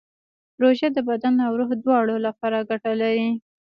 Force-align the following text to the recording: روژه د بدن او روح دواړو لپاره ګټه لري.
روژه 0.61 0.87
د 0.93 0.97
بدن 1.09 1.35
او 1.45 1.51
روح 1.59 1.71
دواړو 1.83 2.15
لپاره 2.25 2.65
ګټه 2.69 2.91
لري. 3.01 3.29